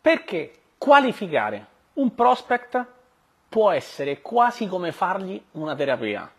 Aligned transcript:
Perché 0.00 0.52
qualificare 0.78 1.66
un 1.94 2.14
prospect 2.14 2.86
può 3.48 3.70
essere 3.70 4.20
quasi 4.20 4.66
come 4.68 4.92
fargli 4.92 5.40
una 5.52 5.74
terapia. 5.74 6.30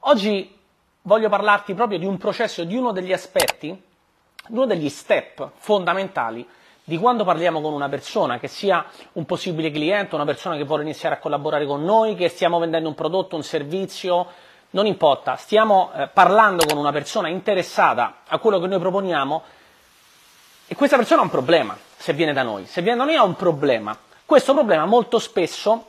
Oggi 0.00 0.58
voglio 1.02 1.28
parlarti 1.28 1.74
proprio 1.74 1.98
di 1.98 2.06
un 2.06 2.16
processo, 2.16 2.64
di 2.64 2.76
uno 2.76 2.92
degli 2.92 3.12
aspetti, 3.12 3.80
uno 4.48 4.66
degli 4.66 4.88
step 4.88 5.50
fondamentali 5.56 6.46
di 6.84 6.98
quando 6.98 7.22
parliamo 7.22 7.60
con 7.60 7.72
una 7.72 7.88
persona, 7.88 8.38
che 8.38 8.48
sia 8.48 8.84
un 9.12 9.24
possibile 9.24 9.70
cliente, 9.70 10.16
una 10.16 10.24
persona 10.24 10.56
che 10.56 10.64
vuole 10.64 10.82
iniziare 10.82 11.14
a 11.14 11.18
collaborare 11.18 11.64
con 11.64 11.84
noi, 11.84 12.16
che 12.16 12.28
stiamo 12.28 12.58
vendendo 12.58 12.88
un 12.88 12.94
prodotto, 12.96 13.36
un 13.36 13.44
servizio, 13.44 14.26
non 14.70 14.86
importa, 14.86 15.36
stiamo 15.36 15.92
eh, 15.94 16.08
parlando 16.08 16.64
con 16.66 16.78
una 16.78 16.90
persona 16.90 17.28
interessata 17.28 18.22
a 18.26 18.38
quello 18.38 18.58
che 18.58 18.66
noi 18.66 18.80
proponiamo 18.80 19.42
e 20.66 20.74
questa 20.74 20.96
persona 20.96 21.20
ha 21.20 21.24
un 21.24 21.30
problema 21.30 21.76
se 21.96 22.12
viene 22.12 22.32
da 22.32 22.42
noi. 22.42 22.66
Se 22.66 22.82
viene 22.82 22.98
da 22.98 23.04
noi 23.04 23.14
ha 23.14 23.22
un 23.22 23.36
problema. 23.36 23.96
Questo 24.24 24.54
problema 24.54 24.86
molto 24.86 25.18
spesso 25.18 25.86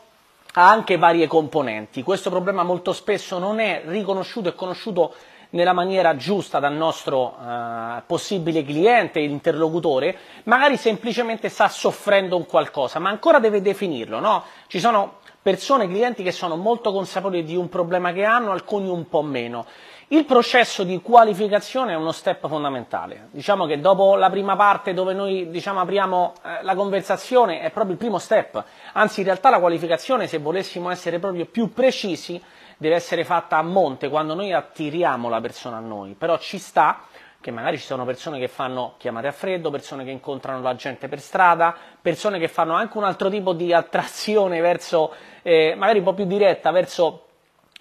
ha 0.54 0.70
anche 0.70 0.98
varie 0.98 1.28
componenti. 1.28 2.04
Questo 2.04 2.30
problema 2.30 2.64
molto 2.64 2.94
spesso 2.94 3.40
non 3.40 3.60
è 3.60 3.84
riconosciuto 3.86 4.50
e 4.50 4.56
conosciuto 4.56 5.14
nella 5.52 5.74
maniera 5.74 6.16
giusta 6.16 6.60
dal 6.60 6.74
nostro 6.74 7.36
eh, 7.40 8.02
possibile 8.06 8.64
cliente, 8.64 9.20
interlocutore, 9.20 10.18
magari 10.44 10.78
semplicemente 10.78 11.50
sta 11.50 11.70
soffrendo 11.70 12.36
un 12.36 12.46
qualcosa, 12.46 13.00
ma 13.00 13.10
ancora 13.10 13.40
deve 13.40 13.62
definirlo, 13.62 14.20
no? 14.20 14.44
Ci 14.68 14.80
sono 14.80 15.20
persone, 15.44 15.88
clienti 15.88 16.24
che 16.24 16.32
sono 16.32 16.56
molto 16.56 16.94
consapevoli 16.94 17.44
di 17.44 17.56
un 17.56 17.68
problema 17.68 18.14
che 18.14 18.24
hanno, 18.24 18.52
alcuni 18.52 18.88
un 18.88 19.08
po' 19.10 19.22
meno. 19.22 19.66
Il 20.08 20.26
processo 20.26 20.84
di 20.84 21.02
qualificazione 21.02 21.92
è 21.92 21.96
uno 21.96 22.12
step 22.12 22.48
fondamentale. 22.48 23.28
Diciamo 23.32 23.66
che 23.66 23.80
dopo 23.80 24.16
la 24.16 24.30
prima 24.30 24.56
parte 24.56 24.94
dove 24.94 25.14
noi 25.14 25.50
diciamo, 25.50 25.82
apriamo 25.82 26.34
eh, 26.44 26.64
la 26.64 26.76
conversazione 26.76 27.60
è 27.60 27.72
proprio 27.72 27.94
il 27.94 28.00
primo 28.00 28.20
step. 28.20 28.64
Anzi, 28.94 29.20
in 29.20 29.26
realtà 29.26 29.50
la 29.50 29.60
qualificazione, 29.60 30.28
se 30.28 30.38
volessimo 30.38 30.90
essere 30.90 31.20
proprio 31.20 31.46
più 31.46 31.74
precisi, 31.74 32.42
deve 32.78 32.96
essere 32.96 33.24
fatta 33.26 33.58
a 33.58 33.64
monte 33.64 34.10
quando 34.10 34.34
noi 34.34 34.54
attiriamo 34.54 35.30
la 35.30 35.42
persona 35.42 35.78
a 35.78 35.82
noi, 35.82 36.16
però 36.18 36.38
ci 36.38 36.58
sta 36.58 37.02
che 37.44 37.52
magari 37.52 37.78
ci 37.78 37.84
sono 37.84 38.06
persone 38.06 38.40
che 38.40 38.48
fanno 38.48 38.94
chiamate 38.98 39.28
a 39.28 39.34
freddo, 39.34 39.70
persone 39.70 40.06
che 40.06 40.12
incontrano 40.12 40.62
la 40.62 40.76
gente 40.76 41.10
per 41.10 41.20
strada, 41.20 41.76
persone 42.02 42.40
che 42.40 42.48
fanno 42.48 42.74
anche 42.74 42.98
un 42.98 43.04
altro 43.04 43.30
tipo 43.30 43.52
di 43.52 43.74
attrazione 43.74 44.62
verso, 44.62 45.14
eh, 45.42 45.76
magari 45.76 45.98
un 45.98 46.06
po' 46.06 46.14
più 46.14 46.24
diretta 46.24 46.72
verso 46.72 47.26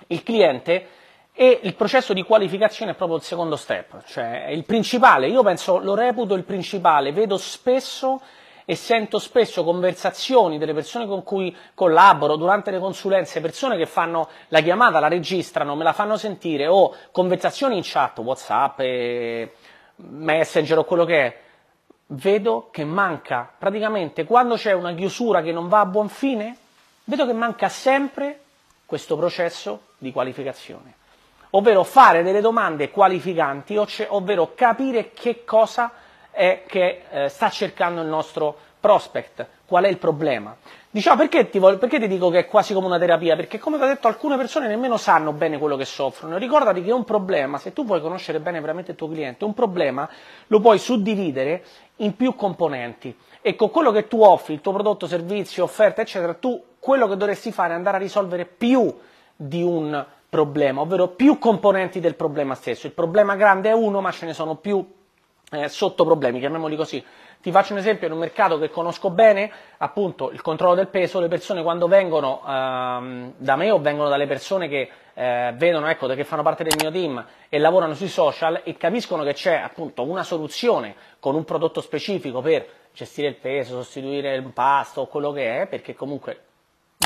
il 0.09 0.25
cliente 0.25 0.89
e 1.33 1.61
il 1.63 1.77
processo 1.77 2.13
di 2.13 2.25
qualificazione 2.25 2.91
è 2.91 2.95
proprio 2.95 3.19
il 3.19 3.23
secondo 3.23 3.55
step, 3.55 4.03
cioè 4.05 4.47
è 4.47 4.51
il 4.51 4.65
principale, 4.65 5.29
io 5.29 5.45
penso, 5.45 5.79
lo 5.79 5.95
reputo 5.95 6.35
il 6.35 6.43
principale, 6.43 7.13
vedo 7.13 7.37
spesso 7.37 8.21
e 8.65 8.77
sento 8.77 9.19
spesso 9.19 9.65
conversazioni 9.65 10.59
delle 10.59 10.75
persone 10.75 11.07
con 11.07 11.23
cui 11.23 11.55
collaboro 11.75 12.37
durante 12.37 12.71
le 12.71 12.79
consulenze, 12.79 13.41
persone 13.41 13.77
che 13.77 13.87
fanno 13.87 14.29
la 14.49 14.61
chiamata, 14.61 15.01
la 15.01 15.09
registrano, 15.09 15.75
me 15.75 15.85
la 15.85 15.93
fanno 15.93 16.17
sentire 16.17 16.67
o 16.67 16.95
conversazioni 17.11 17.77
in 17.77 17.83
chat, 17.85 18.19
Whatsapp, 18.19 18.81
Messenger 19.97 20.79
o 20.79 20.85
quello 20.85 21.05
che 21.05 21.25
è, 21.25 21.41
vedo 22.07 22.69
che 22.71 22.85
manca 22.85 23.51
praticamente 23.57 24.25
quando 24.25 24.57
c'è 24.57 24.73
una 24.73 24.95
chiusura 24.95 25.43
che 25.43 25.53
non 25.53 25.69
va 25.69 25.81
a 25.81 25.87
buon 25.87 26.09
fine, 26.09 26.57
vedo 27.05 27.27
che 27.27 27.33
manca 27.33 27.69
sempre 27.69 28.41
questo 28.87 29.17
processo 29.17 29.81
di 29.99 30.13
qualificazione, 30.13 30.95
ovvero 31.51 31.83
fare 31.83 32.23
delle 32.23 32.41
domande 32.41 32.91
qualificanti, 32.91 33.77
ovvero 34.09 34.53
capire 34.55 35.13
che 35.13 35.45
cosa 35.45 35.91
è 36.33 36.65
che 36.67 37.03
eh, 37.11 37.29
sta 37.29 37.49
cercando 37.51 38.01
il 38.01 38.09
nostro 38.09 38.57
prospect, 38.81 39.47
qual 39.65 39.85
è 39.85 39.89
il 39.89 39.99
problema. 39.99 40.57
Diciamo, 40.91 41.17
perché 41.17 41.49
ti, 41.49 41.61
perché 41.61 42.01
ti, 42.01 42.09
dico 42.09 42.29
che 42.31 42.41
è 42.41 42.47
quasi 42.47 42.75
come 42.75 42.87
una 42.87 42.99
terapia? 42.99 43.37
Perché 43.37 43.59
come 43.59 43.79
ti 43.79 43.85
ho 43.85 43.87
detto 43.87 44.09
alcune 44.09 44.37
persone 44.37 44.67
nemmeno 44.67 44.97
sanno 44.97 45.33
bene 45.33 45.57
quello 45.57 45.77
che 45.77 45.85
soffrono. 45.85 46.37
Ricordati 46.37 46.83
che 46.83 46.91
un 46.91 47.05
problema, 47.05 47.59
se 47.59 47.73
tu 47.73 47.85
vuoi 47.85 48.01
conoscere 48.01 48.41
bene 48.41 48.61
veramente 48.61 48.91
il 48.91 48.97
tuo 48.97 49.09
cliente, 49.09 49.45
un 49.45 49.55
problema 49.55 50.09
lo 50.49 50.61
puoi 50.61 50.79
suddividere 50.79 51.65
in 51.97 52.17
più 52.17 52.35
componenti. 52.35 53.17
E 53.41 53.55
con 53.55 53.71
quello 53.71 53.93
che 53.93 54.09
tu 54.09 54.21
offri, 54.21 54.55
il 54.55 54.61
tuo 54.61 54.73
prodotto, 54.73 55.07
servizio, 55.07 55.65
offerta, 55.65 56.03
eccetera, 56.03 56.35
tu 56.35 56.63
quello 56.79 57.09
che 57.09 57.17
dovresti 57.17 57.53
fare 57.53 57.73
è 57.73 57.77
andare 57.77 57.97
a 57.97 58.01
risolvere 58.01 58.45
più 58.45 58.93
di 59.35 59.63
un 59.63 60.05
problema, 60.29 60.81
ovvero 60.81 61.09
più 61.09 61.39
componenti 61.39 62.01
del 62.01 62.17
problema 62.17 62.55
stesso. 62.55 62.87
Il 62.87 62.93
problema 62.93 63.37
grande 63.37 63.71
è 63.71 63.73
uno, 63.73 64.01
ma 64.01 64.11
ce 64.11 64.27
ne 64.27 64.35
sono 64.35 64.57
più 64.57 64.85
eh, 65.53 65.69
sotto 65.69 66.05
problemi, 66.05 66.39
chiamiamoli 66.39 66.77
così. 66.77 67.05
Ti 67.41 67.51
faccio 67.51 67.73
un 67.73 67.81
esempio 67.81 68.07
in 68.07 68.13
un 68.13 68.21
mercato 68.21 68.59
che 68.59 68.71
conosco 68.71 69.11
bene, 69.11 69.51
appunto 69.79 70.31
il 70.31 70.41
controllo 70.41 70.77
del 70.77 70.87
peso, 70.87 71.19
le 71.19 71.29
persone 71.29 71.63
quando 71.63 71.89
vengono 71.89 72.41
ehm, 72.47 73.33
da 73.37 73.57
me 73.57 73.71
o 73.71 73.81
vengono 73.81 74.09
dalle 74.09 74.29
persone 74.29 74.69
che 74.69 74.89
eh, 75.15 75.53
vedono, 75.57 75.89
ecco, 75.89 76.07
che 76.07 76.25
fanno 76.25 76.43
parte 76.43 76.63
del 76.63 76.77
mio 76.79 76.91
team 76.93 77.25
e 77.49 77.59
lavorano 77.59 77.95
sui 77.95 78.09
social 78.09 78.61
e 78.63 78.77
capiscono 78.77 79.25
che 79.25 79.33
c'è 79.33 79.57
appunto 79.57 80.05
una 80.05 80.23
soluzione 80.23 80.95
con 81.19 81.35
un 81.35 81.45
prodotto 81.45 81.81
specifico 81.81 82.41
per 82.41 82.67
gestire 82.95 83.29
il 83.29 83.37
peso, 83.37 83.83
sostituire 83.83 84.35
il 84.35 84.43
pasto 84.53 85.03
o 85.03 85.07
quello 85.07 85.33
che 85.33 85.63
è, 85.63 85.67
perché 85.67 85.95
comunque 85.95 86.41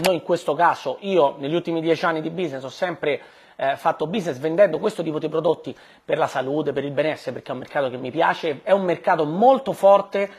noi 0.02 0.16
in 0.16 0.22
questo 0.22 0.54
caso, 0.54 0.98
io 1.00 1.36
negli 1.38 1.54
ultimi 1.54 1.80
dieci 1.80 2.04
anni 2.04 2.20
di 2.20 2.28
business 2.28 2.62
ho 2.62 2.68
sempre 2.68 3.20
eh, 3.56 3.76
fatto 3.76 4.06
business 4.06 4.38
vendendo 4.38 4.78
questo 4.78 5.02
tipo 5.02 5.18
di 5.18 5.28
prodotti 5.28 5.76
per 6.04 6.18
la 6.18 6.26
salute, 6.26 6.72
per 6.72 6.84
il 6.84 6.92
benessere, 6.92 7.32
perché 7.32 7.50
è 7.50 7.52
un 7.52 7.58
mercato 7.58 7.90
che 7.90 7.96
mi 7.96 8.10
piace, 8.10 8.60
è 8.62 8.72
un 8.72 8.84
mercato 8.84 9.24
molto 9.24 9.72
forte, 9.72 10.30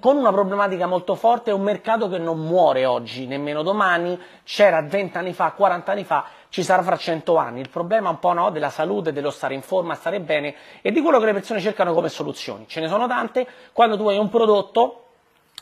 con 0.00 0.16
una 0.16 0.30
problematica 0.30 0.86
molto 0.86 1.14
forte, 1.14 1.50
è 1.50 1.54
un 1.54 1.62
mercato 1.62 2.08
che 2.08 2.18
non 2.18 2.38
muore 2.38 2.84
oggi, 2.84 3.26
nemmeno 3.26 3.62
domani, 3.62 4.20
c'era 4.44 4.82
20 4.82 5.16
anni 5.16 5.32
fa, 5.32 5.52
40 5.52 5.92
anni 5.92 6.04
fa, 6.04 6.24
ci 6.50 6.62
sarà 6.62 6.82
fra 6.82 6.96
100 6.96 7.36
anni. 7.36 7.60
Il 7.60 7.70
problema 7.70 8.08
è 8.08 8.10
un 8.12 8.18
po' 8.18 8.32
no, 8.32 8.50
della 8.50 8.68
salute, 8.68 9.12
dello 9.12 9.30
stare 9.30 9.54
in 9.54 9.62
forma, 9.62 9.94
stare 9.94 10.20
bene 10.20 10.54
e 10.82 10.92
di 10.92 11.00
quello 11.00 11.18
che 11.18 11.26
le 11.26 11.32
persone 11.32 11.60
cercano 11.60 11.94
come 11.94 12.10
soluzioni. 12.10 12.66
Ce 12.68 12.80
ne 12.80 12.88
sono 12.88 13.06
tante, 13.06 13.46
quando 13.72 13.96
tu 13.96 14.08
hai 14.08 14.18
un 14.18 14.28
prodotto 14.28 14.98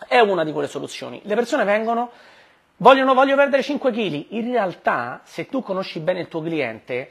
è 0.09 0.19
una 0.19 0.45
di 0.45 0.53
quelle 0.53 0.69
soluzioni. 0.69 1.21
Le 1.25 1.35
persone 1.35 1.65
vengono 1.65 2.11
Vogliono, 2.83 3.13
voglio 3.13 3.37
perdere 3.37 3.63
5 3.63 3.93
kg. 3.93 4.27
In 4.31 4.53
realtà, 4.53 5.21
se 5.25 5.49
tu 5.49 5.61
conosci 5.61 6.01
bene 6.01 6.21
il 6.21 6.29
tuo 6.29 6.41
cliente, 6.41 7.11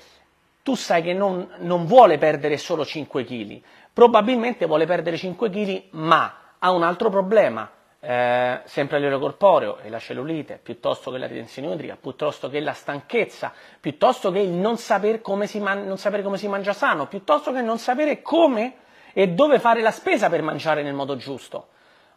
tu 0.64 0.74
sai 0.74 1.04
che 1.04 1.14
non, 1.14 1.48
non 1.60 1.86
vuole 1.86 2.18
perdere 2.18 2.58
solo 2.58 2.84
5 2.84 3.24
kg. 3.24 3.62
Probabilmente 3.94 4.66
vuole 4.66 4.88
perdere 4.88 5.16
5 5.16 5.48
kg, 5.52 5.84
ma 5.92 6.56
ha 6.58 6.72
un 6.72 6.82
altro 6.82 7.12
problema. 7.12 7.70
Eh, 8.00 8.62
sempre 8.64 9.14
a 9.14 9.20
corporeo 9.20 9.78
e 9.78 9.90
la 9.90 10.00
cellulite, 10.00 10.60
piuttosto 10.64 11.12
che 11.12 11.20
la 11.20 11.28
ritenzione 11.28 11.72
idrica, 11.72 11.96
piuttosto 12.02 12.50
che 12.50 12.60
la 12.62 12.74
stanchezza, 12.74 13.54
piuttosto 13.80 14.32
che 14.32 14.40
il 14.40 14.50
non, 14.50 14.78
saper 14.78 15.22
come 15.22 15.48
man- 15.60 15.86
non 15.86 16.00
sapere 16.00 16.24
come 16.24 16.40
si 16.40 16.48
mangia 16.48 16.74
sano, 16.74 17.06
piuttosto 17.06 17.52
che 17.52 17.62
non 17.62 17.78
sapere 17.78 18.24
come 18.24 18.74
e 19.14 19.28
dove 19.28 19.60
fare 19.60 19.82
la 19.82 19.92
spesa 19.92 20.30
per 20.30 20.42
mangiare 20.42 20.82
nel 20.82 20.96
modo 20.96 21.16
giusto 21.16 21.68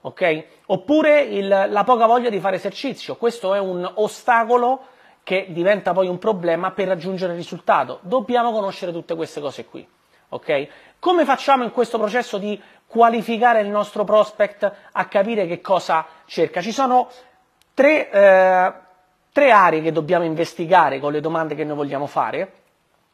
ok? 0.03 0.45
Oppure 0.67 1.21
il, 1.21 1.49
la 1.49 1.85
poca 1.85 2.07
voglia 2.07 2.31
di 2.31 2.41
fare 2.41 2.57
esercizio, 2.57 3.17
questo 3.17 3.55
è 3.55 3.59
un 3.59 3.89
ostacolo 3.95 4.87
che 5.23 5.47
diventa 5.51 5.93
poi 5.93 6.09
un 6.09 6.19
problema 6.19 6.73
per 6.73 6.89
raggiungere 6.89 7.33
il 7.33 7.39
risultato. 7.39 7.99
Dobbiamo 8.03 8.53
conoscere 8.53 8.93
tutte 8.93 9.15
queste 9.15 9.41
cose 9.41 9.65
qui, 9.65 9.87
ok? 10.31 10.69
Come 10.99 11.25
facciamo 11.25 11.63
in 11.65 11.71
questo 11.71 11.99
processo 11.99 12.39
di 12.39 12.61
qualificare 12.87 13.61
il 13.61 13.69
nostro 13.69 14.05
prospect 14.05 14.71
a 14.93 15.05
capire 15.07 15.47
che 15.47 15.61
cosa 15.61 16.05
cerca? 16.27 16.61
Ci 16.61 16.73
sono 16.73 17.09
tre, 17.73 18.11
eh, 18.11 18.73
tre 19.33 19.51
aree 19.51 19.81
che 19.81 19.93
dobbiamo 19.93 20.25
investigare 20.25 20.99
con 20.99 21.13
le 21.13 21.21
domande 21.21 21.55
che 21.55 21.65
noi 21.65 21.77
vogliamo 21.77 22.07
fare 22.07 22.55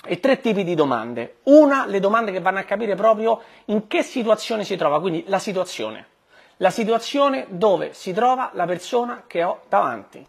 e 0.04 0.20
tre 0.20 0.40
tipi 0.40 0.64
di 0.64 0.74
domande. 0.74 1.38
Una, 1.44 1.84
le 1.86 2.00
domande 2.00 2.32
che 2.32 2.40
vanno 2.40 2.60
a 2.60 2.62
capire 2.62 2.94
proprio 2.94 3.42
in 3.66 3.86
che 3.86 4.02
situazione 4.02 4.64
si 4.64 4.76
trova, 4.76 5.00
quindi 5.00 5.24
la 5.26 5.38
situazione 5.38 6.06
la 6.58 6.70
situazione 6.70 7.46
dove 7.48 7.92
si 7.92 8.12
trova 8.12 8.50
la 8.54 8.66
persona 8.66 9.24
che 9.26 9.42
ho 9.42 9.62
davanti. 9.68 10.26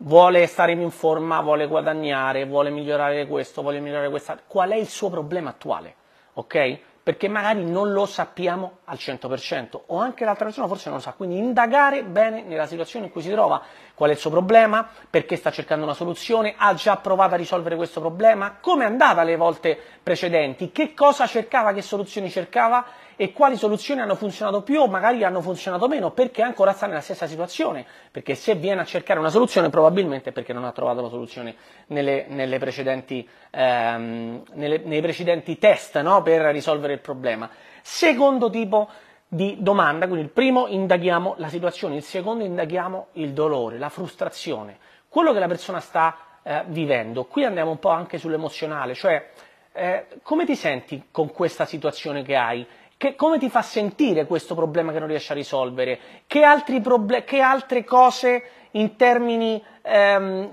Vuole 0.00 0.46
stare 0.46 0.72
in 0.72 0.90
forma, 0.90 1.40
vuole 1.40 1.66
guadagnare, 1.66 2.46
vuole 2.46 2.70
migliorare 2.70 3.26
questo, 3.26 3.62
vuole 3.62 3.80
migliorare 3.80 4.10
questa. 4.10 4.38
Qual 4.46 4.70
è 4.70 4.76
il 4.76 4.88
suo 4.88 5.10
problema 5.10 5.50
attuale? 5.50 5.94
Ok? 6.34 6.78
Perché 7.02 7.26
magari 7.26 7.64
non 7.64 7.92
lo 7.92 8.04
sappiamo 8.04 8.80
al 8.84 8.98
100% 9.00 9.80
o 9.86 9.98
anche 9.98 10.26
l'altra 10.26 10.44
persona 10.44 10.66
forse 10.66 10.90
non 10.90 10.98
lo 10.98 11.02
sa. 11.02 11.14
Quindi 11.14 11.38
indagare 11.38 12.04
bene 12.04 12.42
nella 12.42 12.66
situazione 12.66 13.06
in 13.06 13.10
cui 13.10 13.22
si 13.22 13.30
trova, 13.30 13.62
qual 13.94 14.10
è 14.10 14.12
il 14.12 14.18
suo 14.18 14.30
problema, 14.30 14.86
perché 15.08 15.34
sta 15.36 15.50
cercando 15.50 15.84
una 15.84 15.94
soluzione, 15.94 16.54
ha 16.58 16.74
già 16.74 16.96
provato 16.98 17.32
a 17.32 17.38
risolvere 17.38 17.76
questo 17.76 18.00
problema, 18.00 18.58
come 18.60 18.84
è 18.84 18.86
andata 18.86 19.22
le 19.22 19.36
volte 19.36 19.80
precedenti, 20.02 20.70
che 20.70 20.92
cosa 20.92 21.26
cercava, 21.26 21.72
che 21.72 21.80
soluzioni 21.80 22.28
cercava 22.28 22.84
e 23.20 23.32
quali 23.32 23.56
soluzioni 23.56 24.00
hanno 24.00 24.14
funzionato 24.14 24.62
più 24.62 24.80
o 24.80 24.86
magari 24.86 25.24
hanno 25.24 25.40
funzionato 25.40 25.88
meno, 25.88 26.12
perché 26.12 26.40
ancora 26.40 26.72
sta 26.72 26.86
nella 26.86 27.00
stessa 27.00 27.26
situazione, 27.26 27.84
perché 28.12 28.36
se 28.36 28.54
viene 28.54 28.80
a 28.80 28.84
cercare 28.84 29.18
una 29.18 29.28
soluzione 29.28 29.70
probabilmente 29.70 30.30
è 30.30 30.32
perché 30.32 30.52
non 30.52 30.64
ha 30.64 30.70
trovato 30.70 31.00
la 31.00 31.08
soluzione 31.08 31.56
nelle, 31.88 32.26
nelle 32.28 32.58
precedenti, 32.60 33.28
ehm, 33.50 34.44
nelle, 34.52 34.78
nei 34.84 35.00
precedenti 35.00 35.58
test 35.58 36.00
no? 36.00 36.22
per 36.22 36.42
risolvere 36.52 36.92
il 36.92 37.00
problema. 37.00 37.50
Secondo 37.82 38.50
tipo 38.50 38.88
di 39.26 39.56
domanda, 39.58 40.06
quindi 40.06 40.24
il 40.26 40.30
primo 40.30 40.68
indaghiamo 40.68 41.34
la 41.38 41.48
situazione, 41.48 41.96
il 41.96 42.04
secondo 42.04 42.44
indaghiamo 42.44 43.08
il 43.14 43.32
dolore, 43.32 43.78
la 43.78 43.88
frustrazione, 43.88 44.78
quello 45.08 45.32
che 45.32 45.40
la 45.40 45.48
persona 45.48 45.80
sta 45.80 46.16
eh, 46.44 46.62
vivendo. 46.68 47.24
Qui 47.24 47.44
andiamo 47.44 47.72
un 47.72 47.80
po' 47.80 47.90
anche 47.90 48.16
sull'emozionale, 48.16 48.94
cioè 48.94 49.28
eh, 49.72 50.06
come 50.22 50.44
ti 50.44 50.54
senti 50.54 51.08
con 51.10 51.30
questa 51.32 51.64
situazione 51.64 52.22
che 52.22 52.36
hai? 52.36 52.66
Che, 52.98 53.14
come 53.14 53.38
ti 53.38 53.48
fa 53.48 53.62
sentire 53.62 54.26
questo 54.26 54.56
problema 54.56 54.90
che 54.90 54.98
non 54.98 55.06
riesci 55.06 55.30
a 55.30 55.34
risolvere? 55.36 56.00
Che, 56.26 56.42
proble- 56.82 57.22
che 57.22 57.38
altre 57.38 57.84
cose 57.84 58.42
in 58.72 58.96
termini, 58.96 59.62
ehm, 59.82 60.50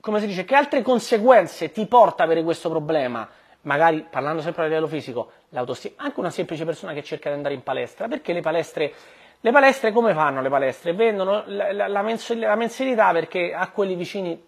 come 0.00 0.18
si 0.18 0.26
dice, 0.26 0.44
che 0.44 0.56
altre 0.56 0.82
conseguenze 0.82 1.70
ti 1.70 1.86
porta 1.86 2.24
avere 2.24 2.42
questo 2.42 2.68
problema? 2.68 3.28
Magari 3.60 4.04
parlando 4.10 4.42
sempre 4.42 4.62
a 4.62 4.66
livello 4.66 4.88
fisico, 4.88 5.30
l'autostima, 5.50 5.94
anche 5.98 6.18
una 6.18 6.30
semplice 6.30 6.64
persona 6.64 6.92
che 6.94 7.04
cerca 7.04 7.28
di 7.28 7.36
andare 7.36 7.54
in 7.54 7.62
palestra, 7.62 8.08
perché 8.08 8.32
le 8.32 8.40
palestre, 8.40 8.92
le 9.40 9.52
palestre 9.52 9.92
come 9.92 10.14
fanno 10.14 10.42
le 10.42 10.48
palestre? 10.48 10.94
Vendono 10.94 11.44
la, 11.46 11.72
la, 11.72 11.86
la, 11.86 12.02
mensilità 12.02 13.12
perché 13.12 13.54
a 13.54 13.70
quelli 13.70 13.94
vicini 13.94 14.46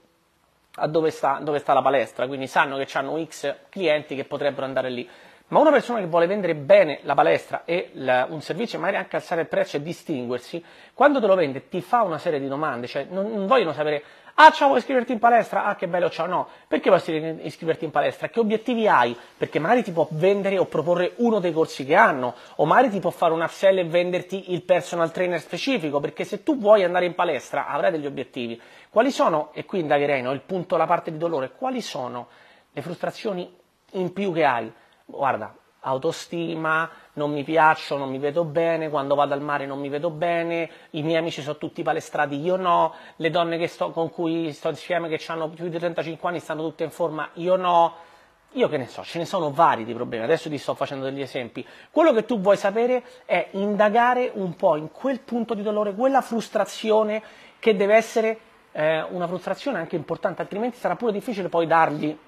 a 0.75 0.87
dove 0.89 1.11
sta, 1.11 1.39
dove 1.41 1.61
sta 1.61 1.75
la 1.75 1.83
palestra, 1.83 2.27
quindi 2.27 2.49
sanno 2.49 2.77
che 2.77 2.89
hanno 2.99 3.25
X 3.25 3.55
clienti 3.69 4.17
che 4.17 4.25
potrebbero 4.25 4.67
andare 4.67 4.91
lì 4.91 5.09
ma 5.51 5.61
una 5.61 5.71
persona 5.71 6.01
che 6.01 6.07
vuole 6.07 6.27
vendere 6.27 6.57
bene 6.57 6.99
la 7.03 7.15
palestra 7.15 7.63
e 7.65 7.91
la, 7.95 8.27
un 8.29 8.41
servizio, 8.41 8.79
magari 8.81 8.97
anche 8.97 9.17
alzare 9.17 9.43
il 9.43 9.49
prezzo 9.49 9.77
e 9.77 9.83
distinguersi, 9.83 10.65
quando 10.95 11.21
te 11.21 11.27
lo 11.27 11.35
vende 11.35 11.69
ti 11.69 11.81
fa 11.81 12.03
una 12.03 12.19
serie 12.19 12.41
di 12.41 12.49
domande, 12.49 12.87
cioè 12.87 13.07
non, 13.09 13.33
non 13.33 13.47
vogliono 13.47 13.73
sapere 13.73 14.03
Ah, 14.43 14.53
ciao, 14.53 14.69
vuoi 14.69 14.79
iscriverti 14.79 15.13
in 15.13 15.19
palestra? 15.19 15.65
Ah, 15.65 15.77
che 15.77 15.87
bello, 15.87 16.09
ciao. 16.09 16.27
No, 16.27 16.49
perché 16.67 16.89
vuoi 16.89 17.41
iscriverti 17.43 17.85
in 17.85 17.91
palestra? 17.91 18.31
Che 18.31 18.41
obiettivi 18.41 18.89
hai? 18.89 19.15
Perché 19.37 19.59
magari 19.59 19.83
ti 19.83 19.93
può 19.93 20.07
vendere 20.13 20.57
o 20.57 20.65
proporre 20.65 21.13
uno 21.17 21.41
dei 21.41 21.53
corsi 21.53 21.85
che 21.85 21.95
hanno, 21.95 22.35
o 22.57 22.65
magari 22.65 22.89
ti 22.89 23.01
può 23.01 23.11
fare 23.11 23.35
un 23.35 23.43
upsell 23.43 23.77
e 23.77 23.85
venderti 23.85 24.53
il 24.53 24.63
personal 24.63 25.13
trainer 25.13 25.41
specifico, 25.41 26.01
perché 26.01 26.25
se 26.25 26.43
tu 26.43 26.57
vuoi 26.57 26.85
andare 26.85 27.05
in 27.05 27.15
palestra 27.15 27.67
avrai 27.67 27.91
degli 27.91 28.07
obiettivi. 28.07 28.59
Quali 28.89 29.11
sono, 29.11 29.51
e 29.53 29.67
qui 29.67 29.81
indagherei, 29.81 30.23
no, 30.23 30.33
il 30.33 30.41
punto, 30.41 30.79
la 30.79 30.87
parte 30.87 31.11
di 31.11 31.19
dolore, 31.19 31.51
quali 31.51 31.83
sono 31.83 32.29
le 32.73 32.81
frustrazioni 32.81 33.55
in 33.93 34.11
più 34.15 34.33
che 34.33 34.45
hai? 34.45 34.73
Guarda, 35.11 35.55
autostima, 35.81 36.89
non 37.15 37.33
mi 37.33 37.45
piaccio, 37.45 37.97
non 37.97 38.11
mi 38.11 38.19
vedo 38.19 38.45
bene, 38.45 38.89
quando 38.89 39.15
vado 39.15 39.35
al 39.35 39.41
mare 39.41 39.67
non 39.67 39.79
mi 39.79 39.89
vedo 39.89 40.11
bene, 40.11 40.71
i 40.91 41.03
miei 41.03 41.17
amici 41.17 41.43
sono 41.43 41.57
tutti 41.57 41.83
palestrati, 41.83 42.39
io 42.39 42.57
no, 42.57 42.95
le 43.17 43.31
donne 43.31 43.67
sto, 43.67 43.91
con 43.91 44.11
cui 44.11 44.53
sto 44.53 44.69
insieme 44.69 45.09
che 45.09 45.23
hanno 45.29 45.49
più 45.49 45.69
di 45.69 45.79
35 45.79 46.29
anni 46.29 46.41
stanno 46.41 46.63
tutte 46.63 46.85
in 46.85 46.91
forma, 46.91 47.29
io 47.35 47.57
no. 47.57 48.09
Io 48.55 48.69
che 48.69 48.79
ne 48.79 48.89
so, 48.89 49.05
ce 49.05 49.19
ne 49.19 49.27
sono 49.27 49.53
vari 49.53 49.85
di 49.85 49.95
problemi, 49.95 50.25
adesso 50.25 50.49
ti 50.49 50.59
sto 50.59 50.75
facendo 50.75 51.05
degli 51.05 51.21
esempi. 51.21 51.65
Quello 51.89 52.13
che 52.13 52.25
tu 52.25 52.41
vuoi 52.41 52.57
sapere 52.57 53.05
è 53.25 53.51
indagare 53.53 54.29
un 54.35 54.57
po' 54.57 54.75
in 54.75 54.91
quel 54.91 55.21
punto 55.21 55.55
di 55.55 55.63
dolore, 55.63 55.95
quella 55.95 56.21
frustrazione 56.21 57.23
che 57.61 57.77
deve 57.77 57.95
essere 57.95 58.39
eh, 58.73 59.03
una 59.03 59.29
frustrazione 59.29 59.79
anche 59.79 59.95
importante, 59.95 60.43
altrimenti 60.43 60.79
sarà 60.79 60.97
pure 60.97 61.13
difficile 61.13 61.49
poi 61.49 61.69
dargli 61.69 62.19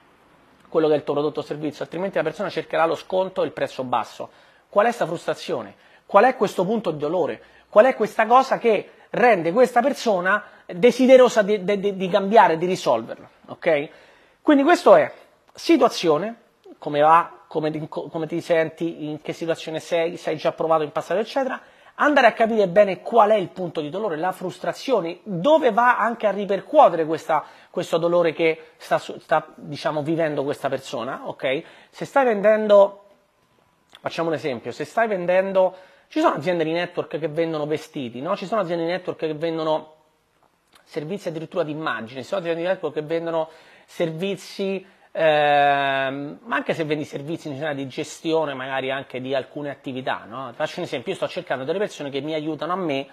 quello 0.72 0.88
che 0.88 0.94
è 0.94 0.96
il 0.96 1.04
tuo 1.04 1.12
prodotto 1.12 1.40
o 1.40 1.42
servizio, 1.42 1.84
altrimenti 1.84 2.16
la 2.16 2.22
persona 2.22 2.48
cercherà 2.48 2.86
lo 2.86 2.94
sconto 2.94 3.42
e 3.42 3.44
il 3.44 3.52
prezzo 3.52 3.84
basso. 3.84 4.30
Qual 4.70 4.86
è 4.86 4.88
questa 4.88 5.04
frustrazione? 5.04 5.74
Qual 6.06 6.24
è 6.24 6.34
questo 6.34 6.64
punto 6.64 6.90
di 6.90 6.98
dolore? 6.98 7.42
Qual 7.68 7.84
è 7.84 7.94
questa 7.94 8.24
cosa 8.24 8.56
che 8.56 8.88
rende 9.10 9.52
questa 9.52 9.82
persona 9.82 10.42
desiderosa 10.64 11.42
di, 11.42 11.62
di, 11.62 11.94
di 11.94 12.08
cambiare, 12.08 12.56
di 12.56 12.64
risolverlo? 12.64 13.28
Okay? 13.48 13.90
Quindi 14.40 14.62
questo 14.62 14.94
è 14.96 15.12
situazione, 15.52 16.36
come 16.78 17.00
va, 17.00 17.30
come 17.46 17.86
come 17.86 18.26
ti 18.26 18.40
senti, 18.40 19.04
in 19.10 19.20
che 19.20 19.34
situazione 19.34 19.78
sei, 19.78 20.16
se 20.16 20.30
hai 20.30 20.36
già 20.38 20.52
provato 20.52 20.84
in 20.84 20.90
passato, 20.90 21.20
eccetera, 21.20 21.60
andare 21.96 22.26
a 22.26 22.32
capire 22.32 22.68
bene 22.68 23.00
qual 23.00 23.30
è 23.30 23.36
il 23.36 23.48
punto 23.48 23.80
di 23.80 23.90
dolore, 23.90 24.16
la 24.16 24.32
frustrazione, 24.32 25.20
dove 25.24 25.72
va 25.72 25.98
anche 25.98 26.26
a 26.26 26.30
ripercuotere 26.30 27.04
questa, 27.04 27.44
questo 27.70 27.98
dolore 27.98 28.32
che 28.32 28.72
sta, 28.76 28.98
sta 28.98 29.46
diciamo, 29.54 30.02
vivendo 30.02 30.42
questa 30.44 30.68
persona, 30.68 31.22
ok? 31.24 31.62
Se 31.90 32.04
stai 32.04 32.24
vendendo, 32.24 33.04
facciamo 34.00 34.28
un 34.28 34.34
esempio, 34.34 34.72
se 34.72 34.84
stai 34.84 35.08
vendendo, 35.08 35.74
ci 36.08 36.20
sono 36.20 36.34
aziende 36.34 36.64
di 36.64 36.72
network 36.72 37.18
che 37.18 37.28
vendono 37.28 37.66
vestiti, 37.66 38.20
no? 38.20 38.36
Ci 38.36 38.46
sono 38.46 38.60
aziende 38.60 38.84
di 38.84 38.90
network 38.90 39.18
che 39.18 39.34
vendono 39.34 39.94
servizi 40.84 41.28
addirittura 41.28 41.62
di 41.62 41.70
immagini, 41.70 42.22
ci 42.22 42.26
sono 42.26 42.40
aziende 42.40 42.62
di 42.62 42.66
network 42.66 42.94
che 42.94 43.02
vendono 43.02 43.48
servizi 43.86 44.84
Ehm, 45.14 46.38
ma 46.42 46.56
anche 46.56 46.72
se 46.72 46.84
vendi 46.84 47.04
servizi 47.04 47.48
in 47.48 47.54
generale 47.54 47.76
di 47.76 47.86
gestione 47.86 48.54
magari 48.54 48.90
anche 48.90 49.20
di 49.20 49.34
alcune 49.34 49.68
attività, 49.68 50.24
no? 50.26 50.50
faccio 50.54 50.80
un 50.80 50.86
esempio, 50.86 51.12
io 51.12 51.18
sto 51.18 51.28
cercando 51.28 51.64
delle 51.64 51.78
persone 51.78 52.08
che 52.08 52.22
mi 52.22 52.32
aiutano 52.32 52.72
a 52.72 52.76
me 52.76 53.06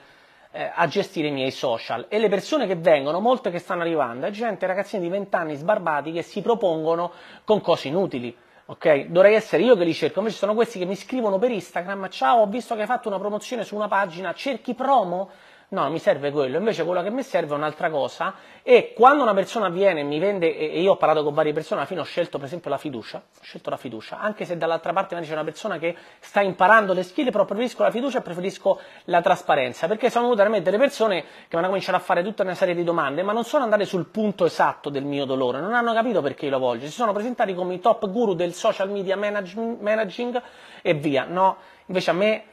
eh, 0.51 0.72
a 0.74 0.88
gestire 0.88 1.28
i 1.28 1.31
miei 1.31 1.51
social 1.51 2.06
e 2.07 2.18
le 2.19 2.30
persone 2.30 2.68
che 2.68 2.75
vengono, 2.75 3.19
molte 3.19 3.51
che 3.51 3.60
stanno 3.60 3.81
arrivando, 3.81 4.25
è 4.28 4.31
gente, 4.31 4.66
ragazzini 4.66 5.04
di 5.04 5.10
20 5.10 5.36
anni 5.36 5.56
sbarbati 5.56 6.13
che 6.13 6.22
si 6.22 6.42
propongono 6.42 7.12
con 7.44 7.60
cose 7.60 7.90
inutili. 7.90 8.36
Ok, 8.68 9.07
dovrei 9.07 9.34
essere 9.34 9.63
io 9.63 9.75
che 9.75 9.84
li 9.84 9.94
cerco, 9.94 10.19
invece 10.19 10.38
sono 10.38 10.54
questi 10.54 10.80
che 10.80 10.86
mi 10.86 10.96
scrivono 10.96 11.38
per 11.38 11.51
Instagram, 11.51 12.07
ciao, 12.10 12.42
ho 12.42 12.48
visto 12.48 12.75
che 12.75 12.81
hai 12.81 12.88
fatto 12.88 13.07
una 13.07 13.18
promozione 13.18 13.63
su 13.63 13.75
una 13.75 13.88
pagina, 13.88 14.31
cerchi 14.34 14.74
promo? 14.75 15.31
No, 15.71 15.88
mi 15.92 16.00
serve 16.00 16.31
quello, 16.31 16.57
invece 16.57 16.83
quello 16.83 17.04
che 17.04 17.12
mi 17.12 17.21
serve 17.21 17.54
è 17.54 17.56
un'altra 17.56 17.92
cosa. 17.92 18.33
E 18.63 18.92
quando 18.95 19.21
una 19.21 19.36
persona 19.36 19.69
viene 19.69 20.00
e 20.00 20.04
mi 20.04 20.18
vende, 20.18 20.57
e 20.57 20.81
io 20.81 20.94
ho 20.94 20.98
parlato 20.98 21.24
con 21.24 21.31
varie 21.36 21.54
persone, 21.54 21.81
alla 21.81 21.88
fine 21.88 22.01
ho 22.01 22.06
scelto 22.06 22.39
per 22.39 22.48
esempio 22.48 22.71
la 22.71 22.80
fiducia, 22.80 23.18
ho 23.18 23.44
scelto 23.44 23.69
la 23.69 23.77
fiducia, 23.77 24.19
anche 24.19 24.45
se 24.45 24.57
dall'altra 24.57 24.94
parte 24.94 25.16
c'è 25.19 25.31
una 25.31 25.44
persona 25.44 25.77
che 25.77 25.95
sta 26.19 26.42
imparando 26.42 26.94
le 26.94 27.04
skill, 27.04 27.30
però 27.30 27.45
preferisco 27.45 27.83
la 27.83 27.92
fiducia 27.92 28.18
e 28.18 28.21
preferisco 28.21 28.80
la 29.06 29.21
trasparenza, 29.21 29.88
perché 29.88 30.10
sono 30.10 30.24
venute 30.24 30.42
veramente 30.42 30.71
delle 30.71 30.81
persone 30.81 31.21
che 31.21 31.27
mi 31.51 31.60
hanno 31.60 31.68
cominciato 31.68 31.98
a 31.98 32.01
fare 32.01 32.24
tutta 32.24 32.42
una 32.42 32.56
serie 32.56 32.74
di 32.74 32.83
domande, 32.83 33.22
ma 33.22 33.31
non 33.31 33.44
sono 33.44 33.63
andate 33.63 33.86
sul 33.86 34.07
punto 34.07 34.45
esatto 34.45 34.89
del 34.89 35.04
mio 35.04 35.25
dolore, 35.25 35.60
non 35.60 35.75
hanno 35.75 35.94
capito 35.94 36.24
perché 36.24 36.45
io 36.45 36.51
lo 36.51 36.60
voglio, 36.60 36.86
si 36.86 36.92
sono 36.92 37.13
presentati 37.13 37.54
come 37.54 37.75
i 37.75 37.80
top 37.80 38.10
guru 38.10 38.33
del 38.33 38.54
social 38.54 38.89
media 38.89 39.15
managing 39.15 40.42
e 40.81 40.94
via, 40.95 41.25
no, 41.25 41.57
invece 41.86 42.10
a 42.10 42.13
me 42.13 42.44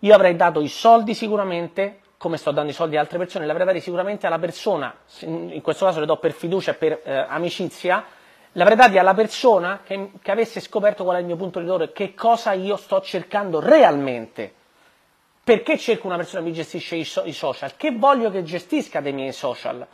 io 0.00 0.14
avrei 0.14 0.36
dato 0.36 0.60
i 0.60 0.68
soldi 0.68 1.14
sicuramente 1.14 2.00
come 2.26 2.38
sto 2.38 2.50
dando 2.50 2.72
i 2.72 2.74
soldi 2.74 2.96
a 2.96 3.00
altre 3.00 3.18
persone, 3.18 3.44
li 3.44 3.52
avrei 3.52 3.64
dati 3.64 3.80
sicuramente 3.80 4.26
alla 4.26 4.40
persona, 4.40 4.92
in 5.20 5.60
questo 5.62 5.84
caso 5.84 6.00
le 6.00 6.06
do 6.06 6.16
per 6.16 6.32
fiducia 6.32 6.72
e 6.72 6.74
per 6.74 7.00
eh, 7.04 7.24
amicizia, 7.28 8.04
li 8.50 8.60
avrei 8.60 8.76
dati 8.76 8.98
alla 8.98 9.14
persona 9.14 9.82
che, 9.84 10.10
che, 10.20 10.32
avesse 10.32 10.58
scoperto 10.58 11.04
qual 11.04 11.18
è 11.18 11.20
il 11.20 11.26
mio 11.26 11.36
punto 11.36 11.60
di 11.60 11.66
dolore, 11.66 11.92
che 11.92 12.14
cosa 12.14 12.52
io 12.52 12.76
sto 12.76 13.00
cercando 13.00 13.60
realmente. 13.60 14.52
Perché 15.44 15.78
cerco 15.78 16.08
una 16.08 16.16
persona 16.16 16.42
che 16.42 16.48
mi 16.48 16.52
gestisce 16.52 16.96
i, 16.96 17.04
so- 17.04 17.22
i 17.24 17.32
social? 17.32 17.76
Che 17.76 17.92
voglio 17.92 18.28
che 18.32 18.42
gestisca 18.42 19.00
dei 19.00 19.12
miei 19.12 19.30
social? 19.30 19.86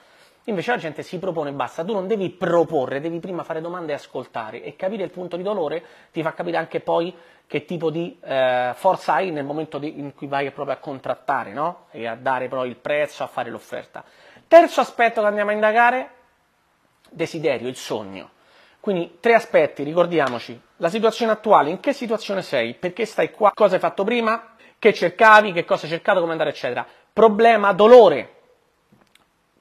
Invece 0.47 0.73
la 0.73 0.77
gente 0.77 1.03
si 1.03 1.19
propone 1.19 1.51
e 1.51 1.53
basta, 1.53 1.85
tu 1.85 1.93
non 1.93 2.09
devi 2.09 2.29
proporre, 2.31 3.01
devi 3.01 3.21
prima 3.21 3.45
fare 3.45 3.61
domande 3.61 3.93
e 3.93 3.95
ascoltare 3.95 4.63
e 4.63 4.75
capire 4.75 5.05
il 5.05 5.11
punto 5.11 5.37
di 5.37 5.45
dolore 5.45 5.85
ti 6.11 6.21
fa 6.21 6.33
capire 6.33 6.57
anche 6.57 6.81
poi 6.81 7.15
che 7.47 7.65
tipo 7.65 7.91
di 7.91 8.19
eh, 8.25 8.73
forza 8.75 9.15
hai 9.15 9.31
nel 9.31 9.45
momento 9.45 9.79
di, 9.79 10.01
in 10.01 10.15
cui 10.15 10.27
vai 10.27 10.51
proprio 10.51 10.75
a 10.75 10.79
contrattare 10.79 11.53
no? 11.53 11.87
e 11.91 12.07
a 12.07 12.17
dare 12.17 12.49
poi 12.49 12.69
il 12.69 12.77
prezzo, 12.77 13.23
a 13.23 13.27
fare 13.29 13.51
l'offerta. 13.51 14.03
Terzo 14.49 14.81
aspetto 14.81 15.21
che 15.21 15.27
andiamo 15.27 15.51
a 15.51 15.55
indagare, 15.55 16.11
desiderio, 17.11 17.69
il 17.69 17.77
sogno. 17.77 18.31
Quindi 18.81 19.19
tre 19.21 19.35
aspetti, 19.35 19.85
ricordiamoci, 19.85 20.61
la 20.79 20.89
situazione 20.89 21.31
attuale, 21.31 21.71
in 21.71 21.79
che 21.79 21.93
situazione 21.93 22.43
sei, 22.43 22.75
perché 22.75 23.07
stai 23.07 23.31
qua, 23.31 23.53
cosa 23.55 23.75
hai 23.75 23.81
fatto 23.81 24.03
prima, 24.03 24.55
che 24.79 24.93
cercavi, 24.93 25.53
che 25.53 25.65
cosa 25.65 25.85
hai 25.85 25.93
cercato, 25.93 26.19
come 26.19 26.33
andare, 26.33 26.51
eccetera. 26.51 26.85
Problema, 27.13 27.73
dolore, 27.73 28.42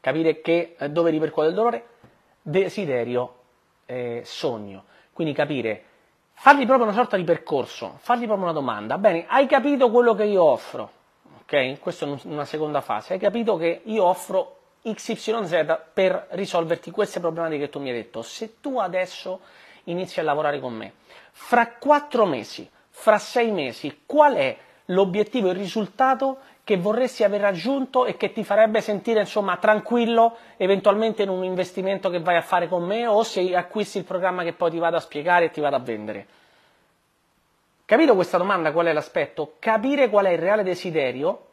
capire 0.02 0.42
che, 0.42 0.76
eh, 0.78 0.90
dove 0.90 1.12
ripercuote 1.12 1.50
il 1.50 1.56
dolore, 1.56 1.86
desiderio, 2.42 3.36
eh, 3.86 4.22
sogno. 4.26 4.84
Quindi 5.14 5.34
capire, 5.34 5.84
fargli 6.34 6.66
proprio 6.66 6.88
una 6.88 6.96
sorta 6.96 7.16
di 7.16 7.24
percorso, 7.24 7.98
fargli 8.02 8.26
proprio 8.26 8.46
una 8.46 8.54
domanda. 8.54 8.98
Bene, 8.98 9.26
hai 9.28 9.46
capito 9.46 9.90
quello 9.90 10.14
che 10.16 10.26
io 10.26 10.44
offro? 10.44 10.92
Ok? 11.42 11.80
Questa 11.80 12.06
è 12.06 12.18
una 12.24 12.46
seconda 12.46 12.82
fase. 12.82 13.14
Hai 13.14 13.20
capito 13.20 13.56
che 13.58 13.82
io 13.86 14.04
offro 14.04 14.58
XYZ 14.82 15.80
per 15.94 16.28
risolverti 16.32 16.90
queste 16.90 17.20
problematiche 17.20 17.66
che 17.66 17.70
tu 17.70 17.80
mi 17.80 17.90
hai 17.90 17.96
detto. 17.96 18.24
Se 18.24 18.60
tu 18.60 18.80
adesso 18.80 19.42
inizi 19.86 20.20
a 20.20 20.24
lavorare 20.24 20.60
con 20.60 20.74
me, 20.74 20.94
fra 21.32 21.68
quattro 21.78 22.26
mesi, 22.26 22.68
fra 22.90 23.20
sei 23.20 23.52
mesi, 23.52 24.04
qual 24.06 24.34
è 24.36 24.58
l'obiettivo, 24.86 25.50
il 25.50 25.56
risultato 25.56 26.40
che 26.64 26.78
vorresti 26.78 27.24
aver 27.24 27.42
raggiunto 27.42 28.06
e 28.06 28.18
che 28.18 28.32
ti 28.32 28.44
farebbe 28.44 28.82
sentire 28.82 29.20
insomma 29.20 29.58
tranquillo 29.58 30.38
eventualmente 30.58 31.24
in 31.24 31.30
un 31.30 31.44
investimento 31.44 32.10
che 32.10 32.20
vai 32.20 32.36
a 32.36 32.42
fare 32.42 32.68
con 32.68 32.84
me 32.84 33.08
o 33.08 33.24
se 33.24 33.56
acquisti 33.56 33.98
il 33.98 34.04
programma 34.04 34.44
che 34.44 34.54
poi 34.54 34.70
ti 34.72 34.78
vado 34.78 34.98
a 34.98 35.00
spiegare 35.00 35.46
e 35.46 35.50
ti 35.52 35.60
vado 35.60 35.76
a 35.76 35.80
vendere. 35.80 36.28
Capito 37.86 38.16
questa 38.16 38.38
domanda 38.38 38.72
qual 38.72 38.86
è 38.86 38.94
l'aspetto? 38.94 39.56
Capire 39.60 40.10
qual 40.10 40.26
è 40.26 40.30
il 40.30 40.38
reale 40.38 40.64
desiderio, 40.64 41.48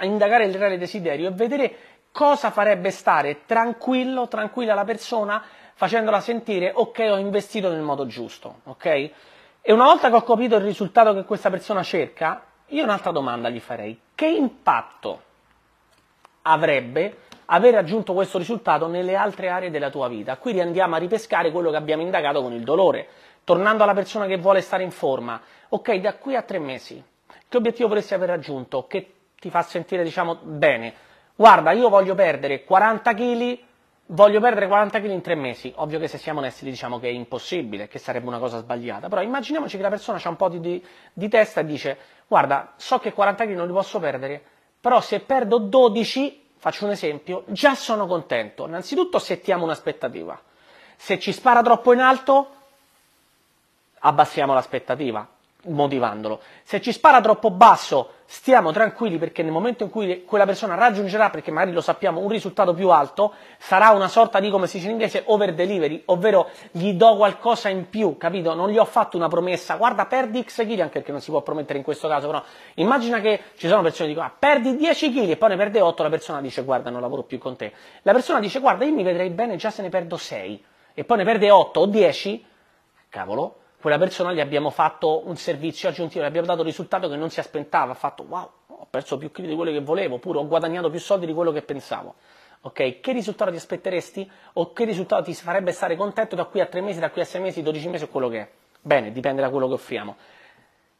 indagare 0.00 0.44
il 0.44 0.54
reale 0.54 0.76
desiderio 0.76 1.28
e 1.28 1.32
vedere 1.32 1.76
cosa 2.12 2.50
farebbe 2.50 2.90
stare 2.90 3.44
tranquillo, 3.46 4.28
tranquilla 4.28 4.74
la 4.74 4.84
persona 4.84 5.42
facendola 5.74 6.20
sentire 6.20 6.72
ok 6.74 6.98
ho 7.10 7.18
investito 7.18 7.70
nel 7.70 7.82
modo 7.82 8.06
giusto, 8.06 8.60
ok? 8.64 8.84
E 9.60 9.72
una 9.72 9.84
volta 9.84 10.08
che 10.08 10.16
ho 10.16 10.22
capito 10.22 10.56
il 10.56 10.62
risultato 10.62 11.12
che 11.14 11.24
questa 11.24 11.50
persona 11.50 11.82
cerca, 11.82 12.42
io 12.68 12.82
un'altra 12.82 13.10
domanda 13.12 13.48
gli 13.48 13.60
farei. 13.60 13.98
Che 14.14 14.26
impatto 14.26 15.22
avrebbe 16.42 17.18
aver 17.46 17.74
raggiunto 17.74 18.12
questo 18.12 18.38
risultato 18.38 18.86
nelle 18.88 19.14
altre 19.14 19.48
aree 19.48 19.70
della 19.70 19.90
tua 19.90 20.08
vita? 20.08 20.36
Qui 20.36 20.60
andiamo 20.60 20.96
a 20.96 20.98
ripescare 20.98 21.50
quello 21.50 21.70
che 21.70 21.76
abbiamo 21.76 22.02
indagato 22.02 22.42
con 22.42 22.52
il 22.52 22.62
dolore. 22.62 23.08
Tornando 23.44 23.84
alla 23.84 23.94
persona 23.94 24.26
che 24.26 24.38
vuole 24.38 24.60
stare 24.60 24.82
in 24.82 24.90
forma, 24.90 25.40
ok, 25.68 25.94
da 25.96 26.14
qui 26.14 26.34
a 26.34 26.42
tre 26.42 26.58
mesi, 26.58 27.02
che 27.48 27.56
obiettivo 27.56 27.88
vorresti 27.88 28.14
aver 28.14 28.30
raggiunto? 28.30 28.86
Che 28.88 29.12
ti 29.38 29.50
fa 29.50 29.62
sentire, 29.62 30.02
diciamo, 30.02 30.36
bene? 30.42 30.94
Guarda, 31.36 31.70
io 31.70 31.88
voglio 31.88 32.14
perdere 32.16 32.64
40 32.64 33.14
kg 33.14 33.58
voglio 34.06 34.40
perdere 34.40 34.66
40 34.66 35.00
kg 35.00 35.10
in 35.10 35.20
tre 35.20 35.34
mesi. 35.34 35.72
Ovvio 35.76 35.98
che 35.98 36.08
se 36.08 36.18
siamo 36.18 36.40
onesti 36.40 36.64
diciamo 36.64 36.98
che 36.98 37.08
è 37.08 37.12
impossibile, 37.12 37.88
che 37.88 37.98
sarebbe 37.98 38.28
una 38.28 38.38
cosa 38.38 38.58
sbagliata, 38.58 39.08
però 39.08 39.22
immaginiamoci 39.22 39.76
che 39.76 39.82
la 39.82 39.88
persona 39.88 40.20
ha 40.22 40.28
un 40.28 40.36
po' 40.36 40.48
di, 40.48 40.60
di, 40.60 40.84
di, 41.12 41.28
testa 41.28 41.60
e 41.60 41.64
dice 41.64 41.98
guarda, 42.26 42.72
so 42.76 42.98
che 42.98 43.12
40 43.12 43.44
kg 43.44 43.54
non 43.54 43.66
li 43.66 43.72
posso 43.72 43.98
perdere, 43.98 44.42
però 44.80 45.00
se 45.00 45.20
perdo 45.20 45.58
12, 45.58 46.50
faccio 46.56 46.84
un 46.84 46.92
esempio, 46.92 47.44
già 47.46 47.74
sono 47.74 48.06
contento. 48.06 48.66
Innanzitutto 48.66 49.18
settiamo 49.18 49.64
un'aspettativa. 49.64 50.40
Se 50.96 51.18
ci 51.18 51.32
spara 51.32 51.62
troppo 51.62 51.92
in 51.92 52.00
alto, 52.00 52.50
abbassiamo 53.98 54.54
l'aspettativa 54.54 55.28
motivandolo. 55.66 56.40
Se 56.62 56.80
ci 56.80 56.92
spara 56.92 57.20
troppo 57.20 57.50
basso, 57.50 58.10
stiamo 58.26 58.72
tranquilli 58.72 59.18
perché 59.18 59.42
nel 59.42 59.52
momento 59.52 59.84
in 59.84 59.90
cui 59.90 60.24
quella 60.24 60.44
persona 60.44 60.74
raggiungerà, 60.74 61.30
perché 61.30 61.50
magari 61.50 61.72
lo 61.72 61.80
sappiamo, 61.80 62.20
un 62.20 62.28
risultato 62.28 62.74
più 62.74 62.90
alto, 62.90 63.32
sarà 63.58 63.90
una 63.90 64.08
sorta 64.08 64.40
di, 64.40 64.50
come 64.50 64.66
si 64.66 64.76
dice 64.76 64.88
in 64.88 64.94
inglese, 64.94 65.22
over 65.26 65.54
delivery, 65.54 66.02
ovvero 66.06 66.48
gli 66.72 66.92
do 66.92 67.16
qualcosa 67.16 67.68
in 67.68 67.88
più, 67.88 68.16
capito? 68.16 68.54
Non 68.54 68.70
gli 68.70 68.78
ho 68.78 68.84
fatto 68.84 69.16
una 69.16 69.28
promessa, 69.28 69.76
guarda, 69.76 70.06
perdi 70.06 70.42
X 70.42 70.64
kg, 70.66 70.80
anche 70.80 70.98
perché 70.98 71.12
non 71.12 71.20
si 71.20 71.30
può 71.30 71.40
promettere 71.42 71.78
in 71.78 71.84
questo 71.84 72.08
caso, 72.08 72.26
però 72.26 72.42
immagina 72.74 73.20
che 73.20 73.40
ci 73.56 73.68
sono 73.68 73.82
persone 73.82 74.08
che 74.08 74.14
dicono, 74.14 74.26
ah, 74.26 74.36
perdi 74.36 74.76
10 74.76 75.12
kg 75.12 75.30
e 75.30 75.36
poi 75.36 75.50
ne 75.50 75.56
perde 75.56 75.80
8, 75.80 76.02
la 76.02 76.10
persona 76.10 76.40
dice, 76.40 76.62
guarda, 76.62 76.90
non 76.90 77.00
lavoro 77.00 77.22
più 77.22 77.38
con 77.38 77.56
te. 77.56 77.72
La 78.02 78.12
persona 78.12 78.40
dice, 78.40 78.58
guarda, 78.58 78.84
io 78.84 78.92
mi 78.92 79.02
vedrei 79.02 79.30
bene 79.30 79.56
già 79.56 79.70
se 79.70 79.82
ne 79.82 79.88
perdo 79.88 80.16
6, 80.16 80.64
e 80.94 81.04
poi 81.04 81.18
ne 81.18 81.24
perde 81.24 81.50
8 81.50 81.80
o 81.80 81.86
10, 81.86 82.44
cavolo, 83.08 83.60
quella 83.86 84.00
persona 84.00 84.32
gli 84.32 84.40
abbiamo 84.40 84.70
fatto 84.70 85.28
un 85.28 85.36
servizio 85.36 85.88
aggiuntivo, 85.88 86.24
gli 86.24 86.26
abbiamo 86.26 86.48
dato 86.48 86.62
un 86.62 86.66
risultato 86.66 87.08
che 87.08 87.14
non 87.14 87.30
si 87.30 87.38
aspettava, 87.38 87.92
ha 87.92 87.94
fatto 87.94 88.24
wow, 88.28 88.50
ho 88.66 88.86
perso 88.90 89.16
più 89.16 89.30
chili 89.30 89.46
di 89.46 89.54
quello 89.54 89.70
che 89.70 89.80
volevo, 89.80 90.16
oppure 90.16 90.40
ho 90.40 90.46
guadagnato 90.48 90.90
più 90.90 90.98
soldi 90.98 91.24
di 91.24 91.32
quello 91.32 91.52
che 91.52 91.62
pensavo. 91.62 92.16
Ok? 92.62 92.98
Che 92.98 93.12
risultato 93.12 93.52
ti 93.52 93.58
aspetteresti? 93.58 94.28
O 94.54 94.72
che 94.72 94.84
risultato 94.86 95.22
ti 95.22 95.34
farebbe 95.34 95.70
stare 95.70 95.94
contento 95.94 96.34
da 96.34 96.46
qui 96.46 96.58
a 96.58 96.66
3 96.66 96.80
mesi, 96.80 96.98
da 96.98 97.10
qui 97.10 97.20
a 97.20 97.24
6 97.24 97.40
mesi, 97.40 97.62
12 97.62 97.88
mesi 97.88 98.02
o 98.02 98.08
quello 98.08 98.28
che 98.28 98.40
è? 98.40 98.48
Bene, 98.80 99.12
dipende 99.12 99.40
da 99.40 99.50
quello 99.50 99.68
che 99.68 99.74
offriamo. 99.74 100.16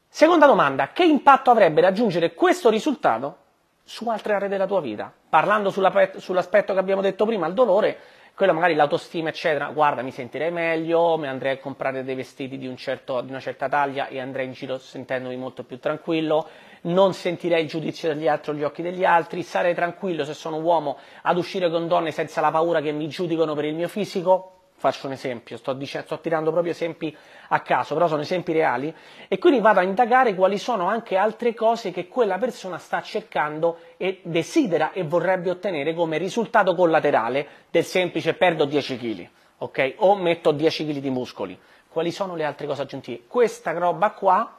Seconda 0.06 0.46
domanda, 0.46 0.92
che 0.92 1.02
impatto 1.02 1.50
avrebbe 1.50 1.80
raggiungere 1.80 2.34
questo 2.34 2.70
risultato 2.70 3.36
su 3.82 4.08
altre 4.08 4.34
aree 4.34 4.48
della 4.48 4.66
tua 4.66 4.80
vita? 4.80 5.12
Parlando 5.28 5.70
sull'aspetto 5.70 6.72
che 6.72 6.78
abbiamo 6.78 7.00
detto 7.00 7.26
prima, 7.26 7.48
il 7.48 7.52
dolore, 7.52 7.98
quello 8.36 8.52
magari 8.52 8.74
l'autostima, 8.74 9.30
eccetera, 9.30 9.70
guarda, 9.70 10.02
mi 10.02 10.10
sentirei 10.10 10.50
meglio, 10.50 11.16
mi 11.16 11.26
andrei 11.26 11.54
a 11.54 11.58
comprare 11.58 12.04
dei 12.04 12.14
vestiti 12.14 12.58
di, 12.58 12.66
un 12.66 12.76
certo, 12.76 13.22
di 13.22 13.30
una 13.30 13.40
certa 13.40 13.66
taglia 13.66 14.08
e 14.08 14.20
andrei 14.20 14.44
in 14.44 14.52
giro 14.52 14.76
sentendomi 14.76 15.34
molto 15.38 15.64
più 15.64 15.78
tranquillo, 15.78 16.46
non 16.82 17.14
sentirei 17.14 17.62
il 17.62 17.68
giudizio 17.68 18.12
degli 18.12 18.28
altri 18.28 18.50
o 18.50 18.54
gli 18.54 18.62
occhi 18.62 18.82
degli 18.82 19.06
altri, 19.06 19.42
sarei 19.42 19.74
tranquillo 19.74 20.22
se 20.26 20.34
sono 20.34 20.58
uomo 20.58 20.98
ad 21.22 21.38
uscire 21.38 21.70
con 21.70 21.88
donne 21.88 22.10
senza 22.10 22.42
la 22.42 22.50
paura 22.50 22.82
che 22.82 22.92
mi 22.92 23.08
giudicano 23.08 23.54
per 23.54 23.64
il 23.64 23.74
mio 23.74 23.88
fisico, 23.88 24.55
Faccio 24.78 25.06
un 25.06 25.12
esempio, 25.12 25.56
sto, 25.56 25.72
dicendo, 25.72 26.06
sto, 26.06 26.20
tirando 26.20 26.50
proprio 26.50 26.72
esempi 26.72 27.16
a 27.48 27.60
caso, 27.60 27.94
però 27.94 28.08
sono 28.08 28.20
esempi 28.20 28.52
reali, 28.52 28.94
e 29.26 29.38
quindi 29.38 29.58
vado 29.60 29.80
a 29.80 29.82
indagare 29.82 30.34
quali 30.34 30.58
sono 30.58 30.86
anche 30.86 31.16
altre 31.16 31.54
cose 31.54 31.90
che 31.92 32.08
quella 32.08 32.36
persona 32.36 32.76
sta 32.76 33.00
cercando 33.00 33.78
e 33.96 34.20
desidera 34.22 34.92
e 34.92 35.02
vorrebbe 35.02 35.48
ottenere 35.48 35.94
come 35.94 36.18
risultato 36.18 36.74
collaterale 36.74 37.46
del 37.70 37.84
semplice 37.84 38.34
perdo 38.34 38.66
10 38.66 38.98
kg, 38.98 39.28
ok? 39.58 39.94
O 39.98 40.14
metto 40.14 40.52
10 40.52 40.86
kg 40.86 40.98
di 40.98 41.10
muscoli. 41.10 41.58
Quali 41.88 42.10
sono 42.10 42.36
le 42.36 42.44
altre 42.44 42.66
cose 42.66 42.82
aggiuntive? 42.82 43.22
Questa 43.26 43.72
roba 43.72 44.10
qua 44.10 44.58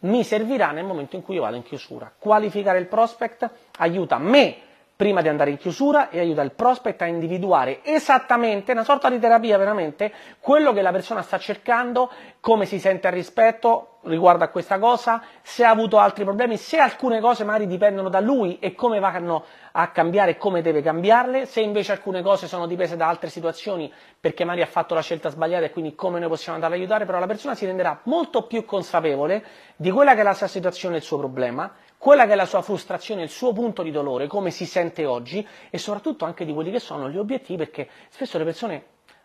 mi 0.00 0.24
servirà 0.24 0.72
nel 0.72 0.84
momento 0.84 1.14
in 1.14 1.22
cui 1.22 1.36
io 1.36 1.42
vado 1.42 1.54
in 1.54 1.62
chiusura. 1.62 2.12
Qualificare 2.18 2.80
il 2.80 2.86
prospect 2.86 3.48
aiuta 3.78 4.18
me 4.18 4.56
prima 4.96 5.22
di 5.22 5.28
andare 5.28 5.50
in 5.50 5.58
chiusura 5.58 6.08
e 6.10 6.20
aiuta 6.20 6.42
il 6.42 6.52
prospect 6.52 7.02
a 7.02 7.06
individuare 7.06 7.80
esattamente, 7.82 8.72
una 8.72 8.84
sorta 8.84 9.10
di 9.10 9.18
terapia 9.18 9.58
veramente, 9.58 10.12
quello 10.40 10.72
che 10.72 10.82
la 10.82 10.92
persona 10.92 11.22
sta 11.22 11.38
cercando, 11.38 12.10
come 12.40 12.66
si 12.66 12.78
sente 12.78 13.08
al 13.08 13.12
rispetto 13.12 13.93
riguardo 14.04 14.44
a 14.44 14.48
questa 14.48 14.78
cosa, 14.78 15.22
se 15.42 15.64
ha 15.64 15.70
avuto 15.70 15.98
altri 15.98 16.24
problemi, 16.24 16.56
se 16.56 16.78
alcune 16.78 17.20
cose 17.20 17.44
magari 17.44 17.66
dipendono 17.66 18.08
da 18.08 18.20
lui 18.20 18.58
e 18.58 18.74
come 18.74 18.98
vanno 18.98 19.44
a 19.72 19.88
cambiare 19.88 20.32
e 20.32 20.36
come 20.36 20.62
deve 20.62 20.82
cambiarle, 20.82 21.46
se 21.46 21.60
invece 21.60 21.92
alcune 21.92 22.22
cose 22.22 22.46
sono 22.46 22.66
dipese 22.66 22.96
da 22.96 23.08
altre 23.08 23.28
situazioni 23.28 23.92
perché 24.20 24.44
magari 24.44 24.62
ha 24.62 24.70
fatto 24.70 24.94
la 24.94 25.02
scelta 25.02 25.28
sbagliata 25.28 25.64
e 25.64 25.70
quindi 25.70 25.94
come 25.94 26.18
noi 26.18 26.28
possiamo 26.28 26.54
andare 26.54 26.74
ad 26.74 26.80
aiutare, 26.80 27.04
però 27.04 27.18
la 27.18 27.26
persona 27.26 27.54
si 27.54 27.66
renderà 27.66 28.00
molto 28.04 28.46
più 28.46 28.64
consapevole 28.64 29.44
di 29.76 29.90
quella 29.90 30.14
che 30.14 30.20
è 30.20 30.24
la 30.24 30.34
sua 30.34 30.46
situazione 30.46 30.96
e 30.96 30.98
il 30.98 31.04
suo 31.04 31.18
problema 31.18 31.72
quella 32.04 32.26
che 32.26 32.32
è 32.32 32.36
la 32.36 32.44
sua 32.44 32.60
frustrazione, 32.60 33.22
il 33.22 33.30
suo 33.30 33.54
punto 33.54 33.82
di 33.82 33.90
dolore, 33.90 34.26
come 34.26 34.50
si 34.50 34.66
sente 34.66 35.06
oggi 35.06 35.46
e 35.70 35.78
soprattutto 35.78 36.26
anche 36.26 36.44
di 36.44 36.52
quelli 36.52 36.70
che 36.70 36.78
sono 36.78 37.08
gli 37.08 37.16
obiettivi, 37.16 37.56
perché 37.56 37.88
spesso 38.10 38.36
le 38.36 38.44
persone 38.44 38.84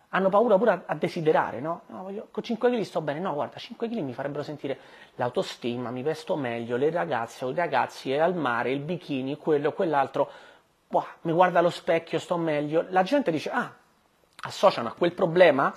hanno 0.09 0.29
paura 0.29 0.57
pure 0.57 0.71
a, 0.71 0.81
a 0.85 0.95
desiderare, 0.95 1.59
no? 1.59 1.81
no 1.87 2.03
voglio, 2.03 2.27
con 2.31 2.43
5 2.43 2.69
kg 2.69 2.81
sto 2.81 3.01
bene, 3.01 3.19
no, 3.19 3.33
guarda, 3.33 3.57
5 3.57 3.87
kg 3.87 3.99
mi 3.99 4.13
farebbero 4.13 4.43
sentire 4.43 4.79
l'autostima, 5.15 5.91
mi 5.91 6.01
vesto 6.01 6.35
meglio, 6.35 6.77
le 6.77 6.89
ragazze 6.89 7.45
o 7.45 7.51
i 7.51 7.55
ragazzi, 7.55 8.13
al 8.13 8.35
mare, 8.35 8.71
il 8.71 8.79
bikini, 8.79 9.37
quello, 9.37 9.71
quell'altro, 9.73 10.29
wow, 10.87 11.05
mi 11.21 11.31
guarda 11.31 11.59
allo 11.59 11.69
specchio, 11.69 12.17
sto 12.17 12.37
meglio. 12.37 12.85
La 12.89 13.03
gente 13.03 13.29
dice, 13.29 13.51
ah, 13.51 13.71
associano 14.41 14.87
a 14.87 14.93
quel 14.93 15.13
problema 15.13 15.73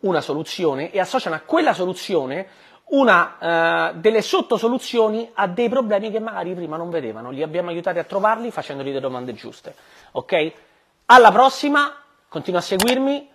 una 0.00 0.20
soluzione 0.22 0.90
e 0.90 0.98
associano 0.98 1.36
a 1.36 1.40
quella 1.40 1.74
soluzione 1.74 2.68
una 2.90 3.90
uh, 3.92 3.98
delle 4.00 4.22
sottosoluzioni 4.22 5.30
a 5.34 5.46
dei 5.46 5.68
problemi 5.68 6.10
che 6.10 6.18
magari 6.18 6.54
prima 6.54 6.76
non 6.76 6.90
vedevano. 6.90 7.30
Li 7.30 7.42
abbiamo 7.42 7.68
aiutati 7.68 7.98
a 7.98 8.04
trovarli 8.04 8.50
facendogli 8.50 8.92
le 8.92 9.00
domande 9.00 9.32
giuste. 9.34 9.74
Ok? 10.12 10.52
Alla 11.06 11.30
prossima, 11.30 11.94
continua 12.28 12.58
a 12.58 12.62
seguirmi, 12.62 13.29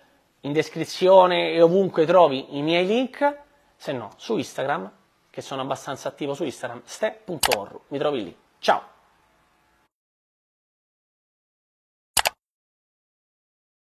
in 0.46 0.52
descrizione 0.52 1.50
e 1.50 1.60
ovunque 1.60 2.06
trovi 2.06 2.56
i 2.56 2.62
miei 2.62 2.86
link, 2.86 3.38
se 3.76 3.92
no 3.92 4.12
su 4.16 4.36
Instagram, 4.36 4.90
che 5.28 5.42
sono 5.42 5.60
abbastanza 5.60 6.08
attivo 6.08 6.34
su 6.34 6.44
Instagram, 6.44 6.82
ste.orru. 6.84 7.82
Mi 7.88 7.98
trovi 7.98 8.24
lì. 8.24 8.36
Ciao! 8.58 8.95